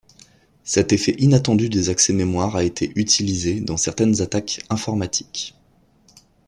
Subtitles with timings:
[0.63, 5.53] Cet effet inattendu des accès mémoire a été utilisé dans certaines attaques informatiques.